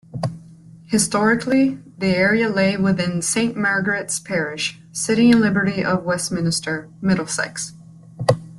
Historically 0.87 1.77
the 1.99 2.07
area 2.07 2.49
lay 2.49 2.75
within 2.75 3.21
Saint 3.21 3.55
Margaret's 3.55 4.19
parish, 4.19 4.81
City 4.91 5.29
and 5.29 5.39
Liberty 5.39 5.83
of 5.85 6.03
Westminster, 6.05 6.89
Middlesex. 7.01 7.73